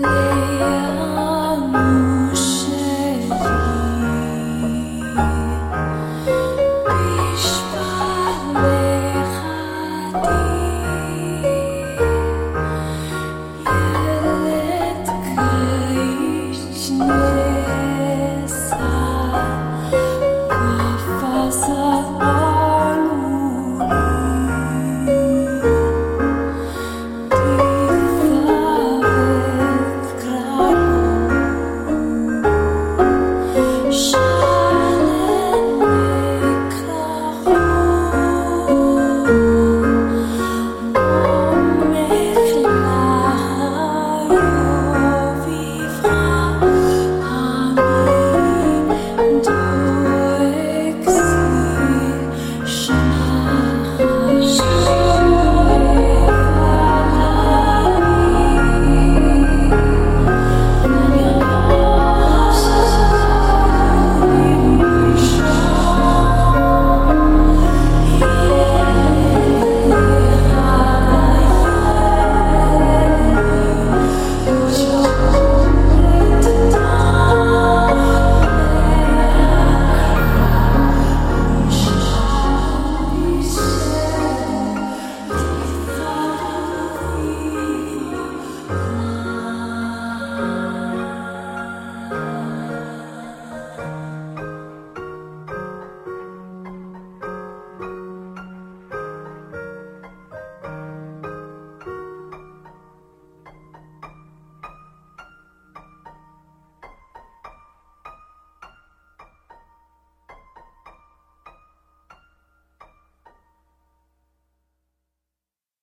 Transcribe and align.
Yeah. 0.00 0.29